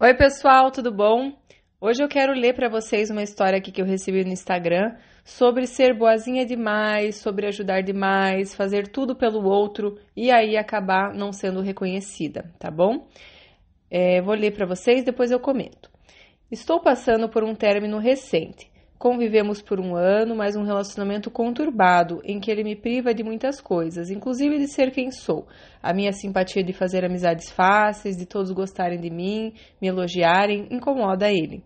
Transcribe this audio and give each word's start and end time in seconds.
Oi, 0.00 0.14
pessoal, 0.14 0.70
tudo 0.70 0.92
bom? 0.94 1.32
Hoje 1.80 2.00
eu 2.00 2.06
quero 2.06 2.32
ler 2.32 2.54
para 2.54 2.68
vocês 2.68 3.10
uma 3.10 3.20
história 3.20 3.58
aqui 3.58 3.72
que 3.72 3.82
eu 3.82 3.84
recebi 3.84 4.24
no 4.24 4.30
Instagram 4.30 4.94
sobre 5.24 5.66
ser 5.66 5.92
boazinha 5.92 6.46
demais, 6.46 7.16
sobre 7.16 7.48
ajudar 7.48 7.82
demais, 7.82 8.54
fazer 8.54 8.86
tudo 8.86 9.16
pelo 9.16 9.44
outro 9.44 9.98
e 10.14 10.30
aí 10.30 10.56
acabar 10.56 11.12
não 11.12 11.32
sendo 11.32 11.60
reconhecida, 11.60 12.48
tá 12.60 12.70
bom? 12.70 13.08
É, 13.90 14.22
vou 14.22 14.36
ler 14.36 14.52
para 14.52 14.66
vocês, 14.66 15.02
depois 15.02 15.32
eu 15.32 15.40
comento. 15.40 15.90
Estou 16.48 16.80
passando 16.80 17.28
por 17.28 17.42
um 17.42 17.52
término 17.52 17.98
recente. 17.98 18.70
Convivemos 18.98 19.62
por 19.62 19.78
um 19.78 19.94
ano, 19.94 20.34
mas 20.34 20.56
um 20.56 20.64
relacionamento 20.64 21.30
conturbado, 21.30 22.20
em 22.24 22.40
que 22.40 22.50
ele 22.50 22.64
me 22.64 22.74
priva 22.74 23.14
de 23.14 23.22
muitas 23.22 23.60
coisas, 23.60 24.10
inclusive 24.10 24.58
de 24.58 24.66
ser 24.66 24.90
quem 24.90 25.12
sou. 25.12 25.46
A 25.80 25.94
minha 25.94 26.12
simpatia 26.12 26.64
de 26.64 26.72
fazer 26.72 27.04
amizades 27.04 27.48
fáceis, 27.48 28.16
de 28.16 28.26
todos 28.26 28.50
gostarem 28.50 28.98
de 28.98 29.08
mim, 29.08 29.52
me 29.80 29.86
elogiarem, 29.86 30.66
incomoda 30.68 31.30
ele. 31.30 31.62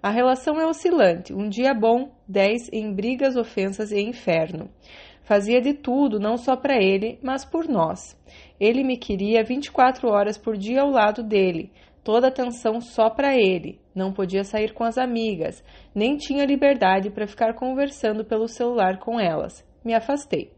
A 0.00 0.10
relação 0.10 0.60
é 0.60 0.66
oscilante, 0.66 1.34
um 1.34 1.48
dia 1.48 1.74
bom, 1.74 2.12
dez 2.28 2.68
em 2.72 2.94
brigas, 2.94 3.36
ofensas 3.36 3.90
e 3.90 4.00
inferno. 4.00 4.70
Fazia 5.24 5.60
de 5.60 5.74
tudo, 5.74 6.20
não 6.20 6.36
só 6.36 6.54
para 6.54 6.80
ele, 6.80 7.18
mas 7.20 7.44
por 7.44 7.66
nós. 7.66 8.16
Ele 8.60 8.84
me 8.84 8.96
queria 8.96 9.42
24 9.42 10.08
horas 10.08 10.38
por 10.38 10.56
dia 10.56 10.82
ao 10.82 10.90
lado 10.90 11.24
dele, 11.24 11.72
toda 12.04 12.28
atenção 12.28 12.80
só 12.80 13.10
para 13.10 13.34
ele. 13.34 13.80
Não 13.96 14.12
podia 14.12 14.44
sair 14.44 14.74
com 14.74 14.84
as 14.84 14.98
amigas, 14.98 15.64
nem 15.94 16.18
tinha 16.18 16.44
liberdade 16.44 17.08
para 17.08 17.26
ficar 17.26 17.54
conversando 17.54 18.26
pelo 18.26 18.46
celular 18.46 18.98
com 18.98 19.18
elas. 19.18 19.66
Me 19.82 19.94
afastei. 19.94 20.52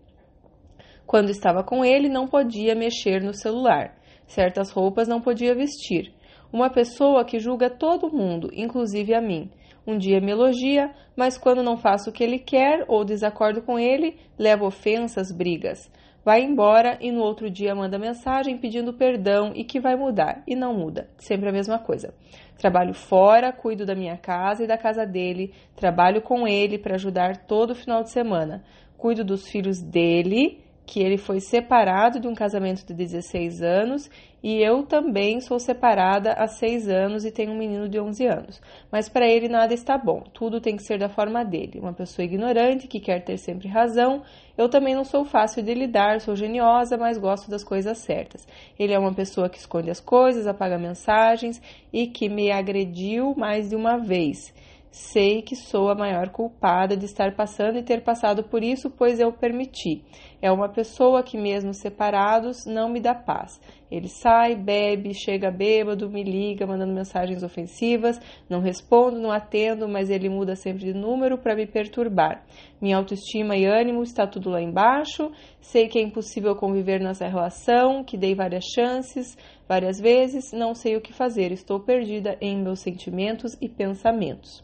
Quando 1.06 1.30
estava 1.30 1.62
com 1.62 1.84
ele, 1.84 2.08
não 2.08 2.26
podia 2.26 2.74
mexer 2.74 3.22
no 3.22 3.32
celular. 3.32 3.96
Certas 4.26 4.72
roupas 4.72 5.06
não 5.06 5.20
podia 5.20 5.54
vestir. 5.54 6.12
Uma 6.52 6.68
pessoa 6.68 7.24
que 7.24 7.38
julga 7.38 7.70
todo 7.70 8.12
mundo, 8.12 8.50
inclusive 8.52 9.14
a 9.14 9.20
mim. 9.20 9.48
Um 9.86 9.96
dia 9.96 10.20
me 10.20 10.32
elogia, 10.32 10.92
mas 11.16 11.38
quando 11.38 11.62
não 11.62 11.76
faço 11.76 12.10
o 12.10 12.12
que 12.12 12.24
ele 12.24 12.40
quer 12.40 12.84
ou 12.88 13.04
desacordo 13.04 13.62
com 13.62 13.78
ele, 13.78 14.18
leva 14.36 14.66
ofensas, 14.66 15.30
brigas 15.30 15.88
vai 16.28 16.42
embora 16.42 16.98
e 17.00 17.10
no 17.10 17.22
outro 17.22 17.48
dia 17.48 17.74
manda 17.74 17.98
mensagem 17.98 18.58
pedindo 18.58 18.92
perdão 18.92 19.50
e 19.54 19.64
que 19.64 19.80
vai 19.80 19.96
mudar. 19.96 20.42
E 20.46 20.54
não 20.54 20.74
muda, 20.74 21.08
sempre 21.16 21.48
a 21.48 21.52
mesma 21.52 21.78
coisa. 21.78 22.12
Trabalho 22.58 22.92
fora, 22.92 23.50
cuido 23.50 23.86
da 23.86 23.94
minha 23.94 24.18
casa 24.18 24.62
e 24.62 24.66
da 24.66 24.76
casa 24.76 25.06
dele, 25.06 25.54
trabalho 25.74 26.20
com 26.20 26.46
ele 26.46 26.76
para 26.76 26.96
ajudar 26.96 27.46
todo 27.46 27.74
final 27.74 28.02
de 28.02 28.10
semana. 28.10 28.62
Cuido 28.98 29.24
dos 29.24 29.48
filhos 29.48 29.80
dele 29.80 30.62
que 30.88 31.00
ele 31.00 31.18
foi 31.18 31.38
separado 31.38 32.18
de 32.18 32.26
um 32.26 32.34
casamento 32.34 32.82
de 32.86 32.94
16 32.94 33.60
anos 33.60 34.10
e 34.42 34.62
eu 34.62 34.84
também 34.84 35.38
sou 35.38 35.58
separada 35.58 36.32
há 36.32 36.46
6 36.46 36.88
anos 36.88 37.26
e 37.26 37.30
tenho 37.30 37.52
um 37.52 37.58
menino 37.58 37.86
de 37.86 38.00
11 38.00 38.26
anos. 38.26 38.62
Mas 38.90 39.06
para 39.06 39.28
ele 39.28 39.50
nada 39.50 39.74
está 39.74 39.98
bom, 39.98 40.22
tudo 40.32 40.62
tem 40.62 40.76
que 40.76 40.82
ser 40.82 40.98
da 40.98 41.10
forma 41.10 41.44
dele. 41.44 41.78
Uma 41.78 41.92
pessoa 41.92 42.24
ignorante 42.24 42.88
que 42.88 43.00
quer 43.00 43.22
ter 43.22 43.36
sempre 43.36 43.68
razão. 43.68 44.22
Eu 44.56 44.70
também 44.70 44.94
não 44.94 45.04
sou 45.04 45.26
fácil 45.26 45.62
de 45.62 45.74
lidar, 45.74 46.22
sou 46.22 46.34
geniosa, 46.34 46.96
mas 46.96 47.18
gosto 47.18 47.50
das 47.50 47.62
coisas 47.62 47.98
certas. 47.98 48.48
Ele 48.78 48.94
é 48.94 48.98
uma 48.98 49.12
pessoa 49.12 49.50
que 49.50 49.58
esconde 49.58 49.90
as 49.90 50.00
coisas, 50.00 50.46
apaga 50.46 50.78
mensagens 50.78 51.60
e 51.92 52.06
que 52.06 52.30
me 52.30 52.50
agrediu 52.50 53.34
mais 53.36 53.68
de 53.68 53.76
uma 53.76 53.98
vez. 53.98 54.54
Sei 54.90 55.42
que 55.42 55.54
sou 55.54 55.90
a 55.90 55.94
maior 55.94 56.30
culpada 56.30 56.96
de 56.96 57.04
estar 57.04 57.34
passando 57.36 57.78
e 57.78 57.82
ter 57.82 58.02
passado 58.02 58.42
por 58.42 58.64
isso, 58.64 58.90
pois 58.90 59.20
eu 59.20 59.30
permiti. 59.32 60.02
É 60.40 60.52
uma 60.52 60.68
pessoa 60.68 61.22
que, 61.22 61.36
mesmo 61.36 61.74
separados, 61.74 62.64
não 62.64 62.88
me 62.88 63.00
dá 63.00 63.12
paz. 63.12 63.60
Ele 63.90 64.06
sai, 64.06 64.54
bebe, 64.54 65.12
chega 65.12 65.50
bêbado, 65.50 66.08
me 66.08 66.22
liga, 66.22 66.64
mandando 66.64 66.92
mensagens 66.92 67.42
ofensivas. 67.42 68.20
Não 68.48 68.60
respondo, 68.60 69.18
não 69.18 69.32
atendo, 69.32 69.88
mas 69.88 70.10
ele 70.10 70.28
muda 70.28 70.54
sempre 70.54 70.84
de 70.84 70.94
número 70.94 71.38
para 71.38 71.56
me 71.56 71.66
perturbar. 71.66 72.44
Minha 72.80 72.98
autoestima 72.98 73.56
e 73.56 73.64
ânimo 73.64 74.02
está 74.02 74.28
tudo 74.28 74.50
lá 74.50 74.62
embaixo. 74.62 75.32
Sei 75.60 75.88
que 75.88 75.98
é 75.98 76.02
impossível 76.02 76.54
conviver 76.54 77.00
nessa 77.00 77.26
relação, 77.26 78.04
que 78.04 78.16
dei 78.16 78.34
várias 78.34 78.64
chances, 78.64 79.36
várias 79.68 79.98
vezes. 79.98 80.52
Não 80.52 80.72
sei 80.72 80.96
o 80.96 81.00
que 81.00 81.12
fazer. 81.12 81.50
Estou 81.50 81.80
perdida 81.80 82.38
em 82.40 82.56
meus 82.62 82.78
sentimentos 82.78 83.56
e 83.60 83.68
pensamentos. 83.68 84.62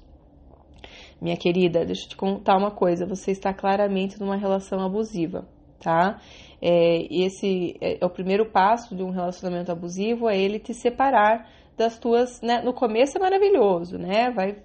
Minha 1.21 1.37
querida, 1.37 1.85
deixa 1.85 2.05
eu 2.05 2.09
te 2.11 2.17
contar 2.17 2.57
uma 2.57 2.71
coisa: 2.71 3.07
você 3.07 3.31
está 3.31 3.53
claramente 3.55 4.21
numa 4.21 4.37
relação 4.37 4.81
abusiva, 4.81 5.49
tá? 5.81 6.21
É, 6.61 7.07
esse 7.11 7.77
é, 7.81 7.99
é 8.01 8.07
o 8.07 8.11
primeiro 8.11 8.47
passo 8.47 8.95
de 8.95 9.03
um 9.03 9.11
relacionamento 9.11 9.71
abusivo 9.71 10.29
é 10.29 10.39
ele 10.39 10.59
te 10.59 10.73
separar 10.73 11.49
das 11.77 11.99
tuas. 11.99 12.41
Né? 12.41 12.63
No 12.63 12.73
começo 12.73 13.19
é 13.19 13.21
maravilhoso, 13.21 13.99
né? 13.99 14.31
Vai 14.31 14.57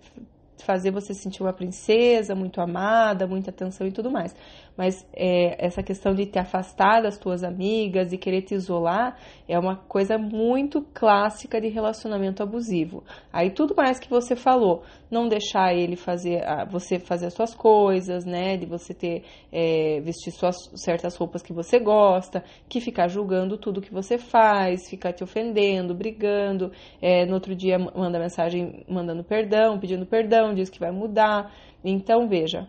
fazer 0.63 0.91
você 0.91 1.13
sentir 1.13 1.41
uma 1.41 1.53
princesa, 1.53 2.35
muito 2.35 2.61
amada, 2.61 3.25
muita 3.25 3.49
atenção 3.49 3.87
e 3.87 3.91
tudo 3.91 4.11
mais. 4.11 4.35
Mas 4.77 5.05
é, 5.13 5.65
essa 5.65 5.83
questão 5.83 6.13
de 6.13 6.25
te 6.25 6.39
afastar 6.39 7.01
das 7.01 7.17
tuas 7.17 7.43
amigas 7.43 8.13
e 8.13 8.17
querer 8.17 8.41
te 8.43 8.55
isolar 8.55 9.17
é 9.47 9.57
uma 9.57 9.75
coisa 9.75 10.17
muito 10.17 10.81
clássica 10.93 11.59
de 11.59 11.67
relacionamento 11.67 12.41
abusivo. 12.41 13.03
Aí 13.31 13.51
tudo 13.51 13.75
mais 13.75 13.99
que 13.99 14.09
você 14.09 14.35
falou, 14.35 14.83
não 15.09 15.27
deixar 15.27 15.73
ele 15.73 15.95
fazer, 15.95 16.43
você 16.69 16.99
fazer 16.99 17.27
as 17.27 17.33
suas 17.33 17.53
coisas, 17.53 18.25
né? 18.25 18.57
De 18.57 18.65
você 18.65 18.93
ter 18.93 19.23
é, 19.51 19.99
vestir 20.01 20.31
suas 20.31 20.55
certas 20.75 21.15
roupas 21.15 21.41
que 21.41 21.53
você 21.53 21.79
gosta, 21.79 22.43
que 22.67 22.79
ficar 22.79 23.07
julgando 23.07 23.57
tudo 23.57 23.81
que 23.81 23.93
você 23.93 24.17
faz, 24.17 24.89
ficar 24.89 25.13
te 25.13 25.23
ofendendo, 25.23 25.93
brigando, 25.93 26.71
é, 27.01 27.25
no 27.25 27.33
outro 27.33 27.55
dia 27.55 27.77
manda 27.77 28.19
mensagem 28.19 28.85
mandando 28.87 29.23
perdão, 29.23 29.79
pedindo 29.79 30.05
perdão, 30.05 30.53
diz 30.53 30.69
que 30.69 30.79
vai 30.79 30.91
mudar. 30.91 31.51
Então 31.83 32.27
veja, 32.27 32.67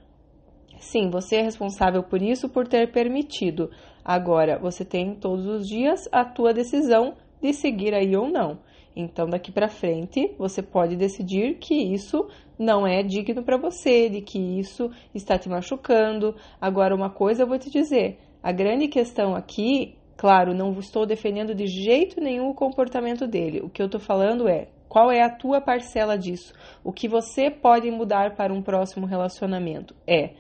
Sim, 0.80 1.10
você 1.10 1.36
é 1.36 1.42
responsável 1.42 2.02
por 2.02 2.22
isso 2.22 2.48
por 2.48 2.66
ter 2.66 2.90
permitido. 2.90 3.70
Agora, 4.02 4.58
você 4.58 4.82
tem 4.82 5.14
todos 5.14 5.46
os 5.46 5.68
dias 5.68 6.08
a 6.10 6.24
tua 6.24 6.54
decisão 6.54 7.14
de 7.40 7.52
seguir 7.52 7.94
aí 7.94 8.16
ou 8.16 8.28
não. 8.28 8.58
Então, 8.96 9.28
daqui 9.28 9.52
para 9.52 9.68
frente, 9.68 10.34
você 10.38 10.62
pode 10.62 10.96
decidir 10.96 11.58
que 11.58 11.74
isso 11.74 12.26
não 12.58 12.86
é 12.86 13.02
digno 13.02 13.42
para 13.42 13.58
você, 13.58 14.08
de 14.08 14.22
que 14.22 14.38
isso 14.38 14.90
está 15.14 15.38
te 15.38 15.50
machucando. 15.50 16.34
Agora, 16.58 16.94
uma 16.94 17.10
coisa 17.10 17.42
eu 17.42 17.46
vou 17.46 17.58
te 17.58 17.70
dizer: 17.70 18.18
a 18.42 18.50
grande 18.50 18.88
questão 18.88 19.36
aqui, 19.36 19.94
claro, 20.16 20.54
não 20.54 20.72
estou 20.78 21.04
defendendo 21.04 21.54
de 21.54 21.66
jeito 21.66 22.20
nenhum 22.22 22.48
o 22.48 22.54
comportamento 22.54 23.26
dele. 23.26 23.60
O 23.60 23.68
que 23.68 23.82
eu 23.82 23.86
estou 23.86 24.00
falando 24.00 24.48
é 24.48 24.68
qual 24.88 25.10
é 25.10 25.22
a 25.22 25.30
tua 25.30 25.60
parcela 25.60 26.16
disso? 26.16 26.54
O 26.82 26.90
que 26.90 27.06
você 27.06 27.50
pode 27.50 27.90
mudar 27.90 28.34
para 28.34 28.52
um 28.52 28.62
próximo 28.62 29.06
relacionamento? 29.06 29.94
É 30.06 30.30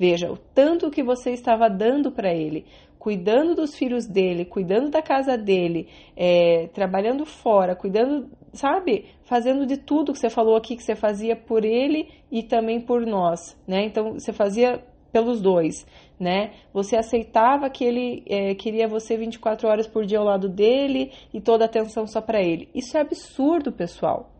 Veja 0.00 0.32
o 0.32 0.38
tanto 0.38 0.90
que 0.90 1.02
você 1.02 1.30
estava 1.30 1.68
dando 1.68 2.10
para 2.10 2.32
ele, 2.32 2.64
cuidando 2.98 3.54
dos 3.54 3.76
filhos 3.76 4.06
dele, 4.06 4.46
cuidando 4.46 4.88
da 4.88 5.02
casa 5.02 5.36
dele, 5.36 5.88
é, 6.16 6.68
trabalhando 6.72 7.26
fora, 7.26 7.76
cuidando, 7.76 8.30
sabe, 8.54 9.04
fazendo 9.24 9.66
de 9.66 9.76
tudo 9.76 10.14
que 10.14 10.18
você 10.18 10.30
falou 10.30 10.56
aqui 10.56 10.74
que 10.74 10.82
você 10.82 10.96
fazia 10.96 11.36
por 11.36 11.66
ele 11.66 12.08
e 12.32 12.42
também 12.42 12.80
por 12.80 13.04
nós, 13.04 13.54
né? 13.68 13.84
Então 13.84 14.14
você 14.14 14.32
fazia 14.32 14.82
pelos 15.12 15.38
dois, 15.42 15.86
né? 16.18 16.52
Você 16.72 16.96
aceitava 16.96 17.68
que 17.68 17.84
ele 17.84 18.24
é, 18.26 18.54
queria 18.54 18.88
você 18.88 19.18
24 19.18 19.68
horas 19.68 19.86
por 19.86 20.06
dia 20.06 20.18
ao 20.18 20.24
lado 20.24 20.48
dele 20.48 21.12
e 21.34 21.42
toda 21.42 21.64
a 21.64 21.66
atenção 21.66 22.06
só 22.06 22.22
para 22.22 22.40
ele. 22.40 22.70
Isso 22.74 22.96
é 22.96 23.02
absurdo, 23.02 23.70
pessoal. 23.70 24.30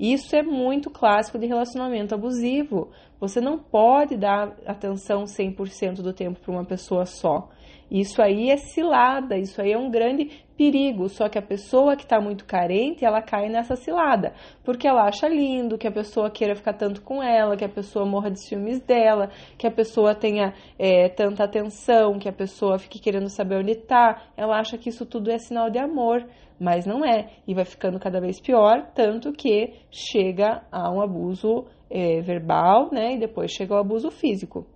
Isso 0.00 0.34
é 0.34 0.42
muito 0.42 0.90
clássico 0.90 1.38
de 1.38 1.46
relacionamento 1.46 2.14
abusivo. 2.14 2.90
Você 3.22 3.40
não 3.40 3.56
pode 3.56 4.16
dar 4.16 4.52
atenção 4.66 5.26
100% 5.26 6.02
do 6.02 6.12
tempo 6.12 6.40
para 6.40 6.50
uma 6.50 6.64
pessoa 6.64 7.06
só. 7.06 7.50
Isso 7.88 8.20
aí 8.20 8.50
é 8.50 8.56
cilada, 8.56 9.38
isso 9.38 9.62
aí 9.62 9.70
é 9.70 9.78
um 9.78 9.88
grande 9.88 10.44
perigo. 10.56 11.08
Só 11.08 11.28
que 11.28 11.38
a 11.38 11.42
pessoa 11.42 11.94
que 11.94 12.02
está 12.02 12.20
muito 12.20 12.44
carente, 12.44 13.04
ela 13.04 13.22
cai 13.22 13.48
nessa 13.48 13.76
cilada, 13.76 14.32
porque 14.64 14.88
ela 14.88 15.04
acha 15.04 15.28
lindo 15.28 15.78
que 15.78 15.86
a 15.86 15.92
pessoa 15.92 16.30
queira 16.30 16.56
ficar 16.56 16.72
tanto 16.72 17.00
com 17.00 17.22
ela, 17.22 17.56
que 17.56 17.64
a 17.64 17.68
pessoa 17.68 18.04
morra 18.04 18.28
de 18.28 18.40
ciúmes 18.40 18.80
dela, 18.80 19.30
que 19.56 19.68
a 19.68 19.70
pessoa 19.70 20.16
tenha 20.16 20.52
é, 20.76 21.08
tanta 21.08 21.44
atenção, 21.44 22.18
que 22.18 22.28
a 22.28 22.32
pessoa 22.32 22.76
fique 22.76 22.98
querendo 22.98 23.28
saber 23.28 23.54
onde 23.58 23.70
está. 23.70 24.20
Ela 24.36 24.58
acha 24.58 24.76
que 24.76 24.88
isso 24.88 25.06
tudo 25.06 25.30
é 25.30 25.38
sinal 25.38 25.70
de 25.70 25.78
amor, 25.78 26.26
mas 26.58 26.86
não 26.86 27.04
é. 27.04 27.28
E 27.46 27.54
vai 27.54 27.64
ficando 27.64 28.00
cada 28.00 28.20
vez 28.20 28.40
pior, 28.40 28.90
tanto 28.96 29.32
que 29.32 29.74
chega 29.92 30.64
a 30.72 30.90
um 30.90 31.00
abuso 31.00 31.66
é, 31.92 32.22
verbal, 32.22 32.88
né? 32.90 33.14
E 33.14 33.18
depois 33.18 33.52
chega 33.52 33.74
o 33.74 33.78
abuso 33.78 34.10
físico, 34.10 34.66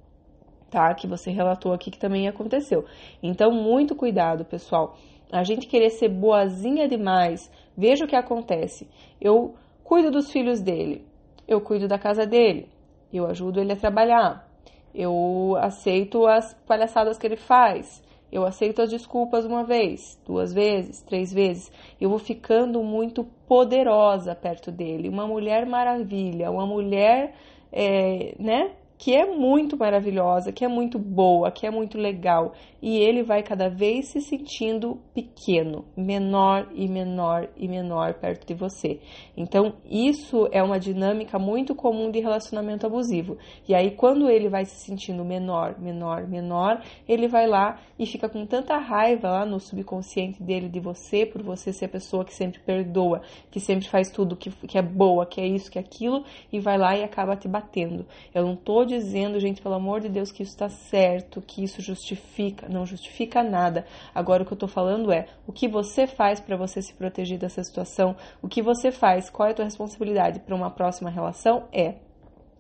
tá? 0.71 0.95
Que 0.95 1.07
você 1.07 1.31
relatou 1.31 1.73
aqui 1.73 1.91
que 1.91 1.99
também 1.99 2.29
aconteceu. 2.29 2.85
Então, 3.23 3.51
muito 3.51 3.97
cuidado, 3.97 4.45
pessoal. 4.45 4.97
A 5.33 5.43
gente 5.43 5.67
querer 5.67 5.91
ser 5.91 6.09
boazinha 6.11 6.87
demais, 6.87 7.51
veja 7.77 8.05
o 8.05 8.09
que 8.09 8.15
acontece. 8.15 8.89
Eu 9.21 9.55
cuido 9.83 10.11
dos 10.11 10.31
filhos 10.31 10.61
dele, 10.61 11.05
eu 11.49 11.61
cuido 11.61 11.89
da 11.89 11.99
casa 11.99 12.27
dele, 12.27 12.69
eu 13.13 13.27
ajudo 13.27 13.61
ele 13.61 13.73
a 13.73 13.77
trabalhar, 13.77 14.47
eu 14.95 15.57
aceito 15.59 16.27
as 16.27 16.55
palhaçadas 16.67 17.19
que 17.19 17.27
ele 17.27 17.37
faz, 17.37 18.05
eu 18.37 18.45
aceito 18.45 18.83
as 18.83 18.91
desculpas 18.91 19.47
uma 19.47 19.65
vez, 19.65 20.21
duas 20.27 20.53
vezes, 20.53 21.01
três 21.01 21.33
vezes, 21.33 21.73
eu 21.99 22.11
vou 22.11 22.19
ficando 22.19 22.83
muito 22.83 23.25
poderosa 23.49 24.35
perto 24.35 24.71
dele. 24.71 25.09
Uma 25.09 25.27
mulher 25.27 25.65
maravilha, 25.65 26.51
uma 26.51 26.67
mulher, 26.67 27.35
é, 27.73 28.35
né? 28.39 28.73
Que 28.99 29.15
é 29.15 29.27
muito 29.27 29.77
maravilhosa, 29.77 30.53
que 30.53 30.65
é 30.65 30.69
muito 30.69 30.99
boa, 30.99 31.51
que 31.51 31.67
é 31.67 31.71
muito 31.71 31.99
legal, 31.99 32.55
e 32.81 32.99
ele 32.99 33.23
vai 33.23 33.43
cada 33.43 33.69
vez 33.69 34.09
se 34.09 34.21
sentindo 34.21 34.99
pequeno, 35.15 35.85
menor 35.97 36.69
e 36.75 36.89
menor 36.89 37.49
e 37.57 37.69
menor 37.69 38.15
perto 38.15 38.47
de 38.47 38.55
você. 38.55 39.01
Então, 39.37 39.75
isso 39.91 40.49
é 40.53 40.63
uma 40.63 40.79
dinâmica 40.79 41.39
muito 41.39 41.75
comum 41.75 42.11
de 42.11 42.21
relacionamento 42.21 42.87
abusivo. 42.87 43.37
E 43.69 43.75
aí, 43.75 43.91
quando 43.91 44.31
ele 44.31 44.49
vai 44.49 44.65
se 44.65 44.77
sentindo 44.77 45.25
menor, 45.25 45.79
menor, 45.79 46.27
menor, 46.27 46.83
ele 47.09 47.29
vai 47.29 47.47
lá 47.47 47.79
e 47.99 48.07
fica 48.07 48.29
com 48.29 48.47
tanta 48.47 48.79
raiva 48.79 49.29
lá 49.29 49.45
no 49.45 49.61
subconsciente 49.61 50.43
dele 50.43 50.69
de 50.69 50.81
você, 50.81 51.27
por 51.27 51.43
você 51.43 51.73
ser 51.73 51.87
a 51.87 51.89
pessoa 51.89 52.25
que 52.25 52.35
sempre 52.35 52.61
perdoa, 52.61 53.21
que 53.51 53.61
sempre 53.61 53.89
faz 53.89 54.11
tudo 54.11 54.37
que, 54.37 54.51
que 54.51 54.79
é 54.79 54.83
boa, 54.83 55.27
que 55.27 55.41
é 55.41 55.47
isso, 55.47 55.71
que 55.71 55.79
é 55.79 55.83
aquilo, 55.83 56.25
e 56.53 56.59
vai 56.61 56.79
lá 56.79 56.97
e 56.97 57.03
acaba 57.03 57.37
te 57.37 57.49
batendo. 57.49 58.07
Eu 58.35 58.47
não 58.47 58.57
tô 58.57 58.86
dizendo, 58.87 59.39
gente, 59.41 59.61
pelo 59.61 59.75
amor 59.75 60.01
de 60.01 60.09
Deus, 60.09 60.33
que 60.33 60.43
isso 60.43 60.53
está 60.53 60.69
certo, 60.69 61.43
que 61.43 61.63
isso 61.63 61.83
justifica, 61.83 62.69
não 62.69 62.87
justifica 62.87 63.43
nada. 63.43 63.85
Agora 64.15 64.43
o 64.43 64.47
que 64.47 64.53
eu 64.53 64.59
tô 64.59 64.69
falando 64.69 65.13
é 65.13 65.27
o 65.47 65.53
que 65.53 65.69
você 65.69 66.07
faz 66.07 66.41
para 66.41 66.57
você 66.57 66.81
se 66.81 66.95
proteger 66.95 67.39
dessa 67.39 67.63
situação, 67.63 68.17
o 68.41 68.49
que 68.49 68.63
você 68.63 68.91
faz, 68.91 69.29
qual 69.29 69.49
é 69.49 69.53
a 69.53 69.55
tua 69.55 69.65
responsabilidade 69.65 70.41
para 70.41 70.55
uma 70.55 70.71
próxima 70.71 71.11
relação 71.11 71.69
é 71.73 71.97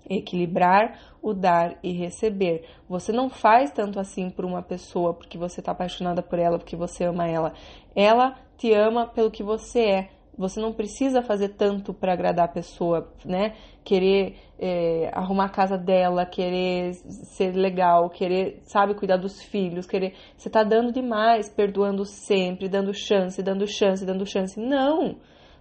equilibrar 0.08 0.98
o 1.20 1.34
dar 1.34 1.76
e 1.82 1.92
receber. 1.92 2.64
Você 2.88 3.12
não 3.12 3.28
faz 3.28 3.70
tanto 3.70 3.98
assim 3.98 4.30
por 4.30 4.44
uma 4.44 4.62
pessoa 4.62 5.12
porque 5.12 5.36
você 5.36 5.60
está 5.60 5.72
apaixonada 5.72 6.22
por 6.22 6.38
ela, 6.38 6.58
porque 6.58 6.76
você 6.76 7.04
ama 7.04 7.26
ela. 7.26 7.52
Ela 7.94 8.36
te 8.56 8.72
ama 8.72 9.06
pelo 9.06 9.30
que 9.30 9.42
você 9.42 9.80
é. 9.80 10.15
Você 10.36 10.60
não 10.60 10.72
precisa 10.72 11.22
fazer 11.22 11.50
tanto 11.50 11.94
para 11.94 12.12
agradar 12.12 12.44
a 12.44 12.52
pessoa, 12.52 13.10
né? 13.24 13.54
Querer 13.82 14.36
é, 14.58 15.10
arrumar 15.12 15.46
a 15.46 15.50
casa 15.50 15.78
dela, 15.78 16.26
querer 16.26 16.94
ser 16.94 17.52
legal, 17.54 18.10
querer, 18.10 18.60
sabe, 18.64 18.94
cuidar 18.94 19.16
dos 19.16 19.42
filhos, 19.42 19.86
querer. 19.86 20.14
Você 20.36 20.50
tá 20.50 20.62
dando 20.62 20.92
demais, 20.92 21.48
perdoando 21.48 22.04
sempre, 22.04 22.68
dando 22.68 22.92
chance, 22.92 23.42
dando 23.42 23.66
chance, 23.66 24.04
dando 24.04 24.26
chance. 24.26 24.60
Não! 24.60 25.16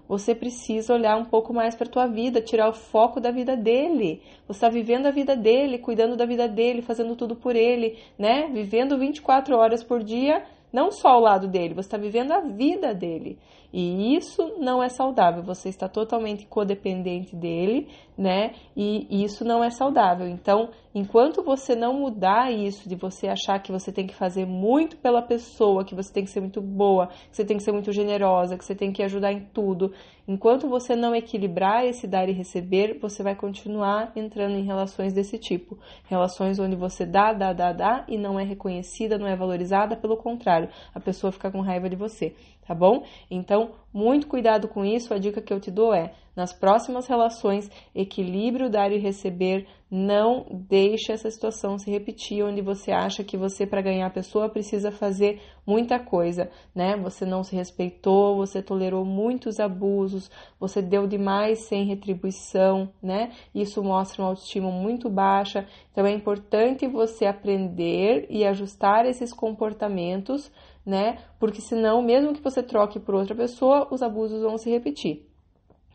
Você 0.07 0.35
precisa 0.35 0.93
olhar 0.93 1.17
um 1.17 1.25
pouco 1.25 1.51
mais 1.51 1.75
para 1.75 1.89
tua 1.89 2.05
vida, 2.05 2.39
tirar 2.39 2.69
o 2.69 2.73
foco 2.73 3.19
da 3.19 3.31
vida 3.31 3.57
dele. 3.57 4.21
Você 4.47 4.57
está 4.57 4.69
vivendo 4.69 5.07
a 5.07 5.11
vida 5.11 5.35
dele, 5.35 5.79
cuidando 5.79 6.15
da 6.15 6.27
vida 6.27 6.47
dele, 6.47 6.83
fazendo 6.83 7.15
tudo 7.15 7.35
por 7.35 7.55
ele, 7.55 7.97
né? 8.19 8.47
Vivendo 8.53 8.99
24 8.99 9.55
horas 9.57 9.83
por 9.83 10.03
dia 10.03 10.43
não 10.75 10.91
só 10.91 11.07
ao 11.07 11.21
lado 11.21 11.47
dele, 11.47 11.73
você 11.73 11.87
está 11.87 11.97
vivendo 11.97 12.33
a 12.33 12.41
vida 12.41 12.93
dele. 12.93 13.39
E 13.77 14.15
isso 14.15 14.55
não 14.57 14.81
é 14.81 14.87
saudável. 14.87 15.43
Você 15.43 15.67
está 15.67 15.89
totalmente 15.89 16.45
codependente 16.47 17.35
dele, 17.35 17.89
né? 18.17 18.53
E 18.73 19.23
isso 19.23 19.43
não 19.43 19.61
é 19.61 19.69
saudável. 19.69 20.25
Então, 20.27 20.69
enquanto 20.93 21.43
você 21.43 21.75
não 21.75 21.93
mudar 21.93 22.53
isso, 22.53 22.87
de 22.87 22.95
você 22.95 23.27
achar 23.27 23.59
que 23.59 23.73
você 23.73 23.91
tem 23.91 24.07
que 24.07 24.15
fazer 24.15 24.45
muito 24.45 24.95
pela 24.95 25.21
pessoa, 25.21 25.83
que 25.83 25.93
você 25.93 26.13
tem 26.13 26.23
que 26.23 26.29
ser 26.29 26.39
muito 26.39 26.61
boa, 26.61 27.07
que 27.07 27.35
você 27.35 27.43
tem 27.43 27.57
que 27.57 27.63
ser 27.63 27.73
muito 27.73 27.91
generosa, 27.91 28.57
que 28.57 28.63
você 28.63 28.73
tem 28.73 28.93
que 28.93 29.03
ajudar 29.03 29.33
em 29.33 29.41
tudo, 29.53 29.91
enquanto 30.25 30.69
você 30.69 30.95
não 30.95 31.13
equilibrar 31.13 31.85
esse 31.85 32.07
dar 32.07 32.29
e 32.29 32.31
receber, 32.31 32.97
você 33.01 33.21
vai 33.21 33.35
continuar 33.35 34.13
entrando 34.15 34.55
em 34.55 34.63
relações 34.63 35.11
desse 35.11 35.37
tipo. 35.37 35.77
Relações 36.05 36.59
onde 36.59 36.77
você 36.77 37.05
dá, 37.05 37.33
dá, 37.33 37.51
dá, 37.51 37.73
dá 37.73 38.05
e 38.07 38.17
não 38.17 38.39
é 38.39 38.43
reconhecida, 38.45 39.17
não 39.17 39.27
é 39.27 39.35
valorizada, 39.35 39.97
pelo 39.97 40.15
contrário, 40.15 40.64
a 40.93 40.99
pessoa 40.99 41.31
fica 41.31 41.51
com 41.51 41.61
raiva 41.61 41.89
de 41.89 41.95
você 41.95 42.35
tá 42.67 42.73
bom? 42.73 43.03
Então, 43.29 43.71
muito 43.93 44.27
cuidado 44.27 44.67
com 44.67 44.83
isso. 44.83 45.13
A 45.13 45.17
dica 45.17 45.41
que 45.41 45.53
eu 45.53 45.59
te 45.59 45.71
dou 45.71 45.93
é: 45.93 46.13
nas 46.35 46.51
próximas 46.51 47.07
relações, 47.07 47.71
equilíbrio 47.95 48.69
dar 48.69 48.91
e 48.91 48.97
receber. 48.97 49.65
Não 49.89 50.45
deixe 50.51 51.13
essa 51.13 51.29
situação 51.29 51.77
se 51.77 51.89
repetir, 51.89 52.43
onde 52.43 52.59
você 52.59 52.91
acha 52.91 53.23
que 53.23 53.37
você, 53.37 53.65
para 53.65 53.81
ganhar 53.81 54.07
a 54.07 54.09
pessoa, 54.09 54.49
precisa 54.49 54.91
fazer 54.91 55.39
muita 55.65 55.97
coisa, 55.97 56.49
né? 56.73 56.97
Você 56.97 57.23
não 57.25 57.43
se 57.43 57.55
respeitou, 57.55 58.35
você 58.35 58.61
tolerou 58.61 59.05
muitos 59.05 59.59
abusos, 59.59 60.29
você 60.59 60.81
deu 60.81 61.07
demais 61.07 61.59
sem 61.67 61.85
retribuição, 61.85 62.89
né? 63.01 63.31
Isso 63.53 63.81
mostra 63.81 64.21
uma 64.21 64.29
autoestima 64.29 64.71
muito 64.71 65.09
baixa. 65.09 65.65
Então, 65.91 66.05
é 66.05 66.11
importante 66.11 66.87
você 66.87 67.25
aprender 67.25 68.25
e 68.29 68.43
ajustar 68.43 69.05
esses 69.05 69.31
comportamentos 69.31 70.51
né? 70.85 71.17
Porque 71.39 71.61
senão, 71.61 72.01
mesmo 72.01 72.33
que 72.33 72.41
você 72.41 72.61
troque 72.61 72.99
por 72.99 73.15
outra 73.15 73.35
pessoa, 73.35 73.87
os 73.91 74.01
abusos 74.01 74.41
vão 74.41 74.57
se 74.57 74.69
repetir, 74.69 75.25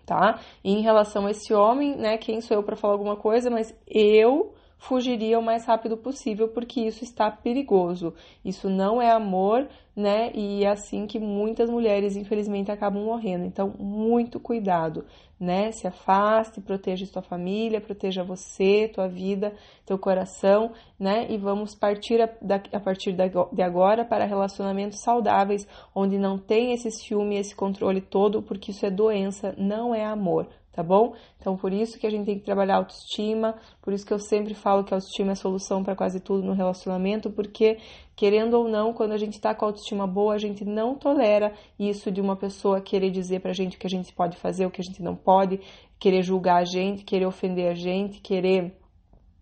tá? 0.05 0.41
E 0.65 0.73
em 0.73 0.83
relação 0.83 1.27
a 1.27 1.31
esse 1.31 1.55
homem, 1.55 1.97
né? 1.97 2.19
Quem 2.19 2.41
sou 2.41 2.57
eu 2.57 2.63
para 2.63 2.77
falar 2.77 2.95
alguma 2.95 3.17
coisa, 3.17 3.51
mas 3.51 3.75
eu 3.87 4.55
fugiria 4.81 5.39
o 5.39 5.43
mais 5.43 5.67
rápido 5.67 5.97
possível, 5.97 6.49
porque 6.49 6.81
isso 6.81 7.05
está 7.05 7.31
perigoso. 7.31 8.15
Isso 8.43 8.69
não 8.71 9.01
é 9.01 9.11
amor, 9.11 9.69
né? 9.95 10.33
E 10.35 10.65
é 10.65 10.69
assim 10.71 11.07
que 11.07 11.21
muitas 11.21 11.69
mulheres, 11.69 12.17
infelizmente, 12.17 12.73
acabam 12.73 13.05
morrendo. 13.05 13.45
Então, 13.45 13.75
muito 13.79 14.41
cuidado, 14.41 15.05
né? 15.39 15.71
Se 15.71 15.87
afaste, 15.87 16.63
proteja 16.63 17.05
sua 17.05 17.21
família, 17.21 17.79
proteja 17.79 18.25
você, 18.25 18.89
tua 18.89 19.07
vida, 19.07 19.53
teu 19.85 19.99
coração, 19.99 20.73
né? 20.99 21.27
E 21.29 21.37
vamos 21.37 21.75
partir 21.75 22.23
a, 22.23 22.31
a 22.73 22.81
partir 22.81 23.13
de 23.13 23.63
agora 23.63 24.03
para 24.03 24.25
relacionamentos 24.25 25.01
saudáveis, 25.01 25.69
onde 25.95 26.19
não 26.19 26.39
tem 26.39 26.73
esse 26.73 26.91
ciúme, 26.91 27.37
esse 27.37 27.55
controle 27.55 28.01
todo, 28.01 28.43
porque 28.43 28.71
isso 28.71 28.87
é 28.87 28.91
doença, 28.91 29.55
não 29.59 29.95
é 29.95 30.07
amor 30.07 30.49
tá 30.73 30.83
bom? 30.83 31.15
Então, 31.39 31.57
por 31.57 31.73
isso 31.73 31.99
que 31.99 32.07
a 32.07 32.11
gente 32.11 32.27
tem 32.27 32.39
que 32.39 32.45
trabalhar 32.45 32.77
autoestima, 32.77 33.57
por 33.83 33.93
isso 33.93 34.07
que 34.07 34.13
eu 34.13 34.19
sempre 34.19 34.55
falo 34.55 34.85
que 34.85 34.95
a 34.95 34.97
autoestima 34.97 35.31
é 35.31 35.33
a 35.33 35.37
solução 35.37 35.83
para 35.83 35.97
quase 35.97 36.21
tudo 36.21 36.45
no 36.45 36.53
relacionamento, 36.53 37.31
porque, 37.31 37.79
querendo 38.15 38.55
ou 38.55 38.69
não, 38.69 38.93
quando 38.93 39.13
a 39.13 39.17
gente 39.17 39.41
tá 39.41 39.55
com 39.55 39.65
a 39.65 39.69
autoestima 39.69 40.07
boa, 40.07 40.35
a 40.35 40.39
gente 40.39 40.65
não 40.65 40.95
tolera 40.95 41.53
isso 41.79 42.11
de 42.11 42.21
uma 42.21 42.37
pessoa 42.37 42.81
querer 42.81 43.11
dizer 43.11 43.41
pra 43.41 43.53
gente 43.53 43.77
o 43.77 43.81
que 43.81 43.87
a 43.87 43.91
gente 43.91 44.13
pode 44.13 44.37
fazer, 44.37 44.67
o 44.67 44.71
que 44.71 44.81
a 44.81 44.85
gente 44.85 45.03
não 45.03 45.17
pode, 45.17 45.61
querer 45.99 46.23
julgar 46.23 46.57
a 46.57 46.65
gente, 46.65 47.05
querer 47.05 47.27
ofender 47.27 47.71
a 47.71 47.75
gente, 47.75 48.21
querer, 48.21 48.77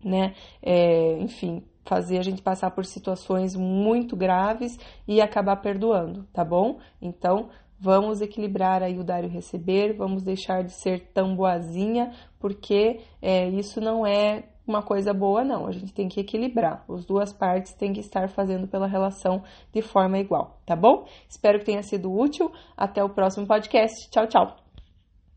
né, 0.03 0.33
é, 0.61 1.19
enfim, 1.19 1.63
fazer 1.85 2.19
a 2.19 2.21
gente 2.21 2.41
passar 2.41 2.71
por 2.71 2.85
situações 2.85 3.55
muito 3.55 4.15
graves 4.15 4.77
e 5.07 5.21
acabar 5.21 5.55
perdoando, 5.55 6.23
tá 6.31 6.43
bom? 6.45 6.79
Então, 7.01 7.49
Vamos 7.81 8.21
equilibrar 8.21 8.83
aí 8.83 8.99
o 8.99 9.03
dar 9.03 9.23
e 9.23 9.27
o 9.27 9.29
receber, 9.29 9.95
vamos 9.95 10.21
deixar 10.21 10.63
de 10.63 10.73
ser 10.73 11.11
tão 11.13 11.35
boazinha, 11.35 12.11
porque 12.39 12.99
é, 13.21 13.47
isso 13.49 13.79
não 13.79 14.05
é 14.05 14.43
uma 14.67 14.83
coisa 14.83 15.13
boa, 15.13 15.43
não. 15.43 15.65
A 15.65 15.71
gente 15.71 15.93
tem 15.93 16.07
que 16.07 16.19
equilibrar. 16.19 16.85
As 16.89 17.05
duas 17.05 17.33
partes 17.33 17.73
têm 17.73 17.91
que 17.91 17.99
estar 17.99 18.29
fazendo 18.29 18.67
pela 18.67 18.87
relação 18.87 19.41
de 19.73 19.81
forma 19.81 20.19
igual, 20.19 20.59
tá 20.65 20.75
bom? 20.75 21.05
Espero 21.27 21.59
que 21.59 21.65
tenha 21.65 21.81
sido 21.81 22.11
útil. 22.11 22.51
Até 22.77 23.03
o 23.03 23.09
próximo 23.09 23.47
podcast. 23.47 24.09
Tchau, 24.11 24.27
tchau. 24.27 24.68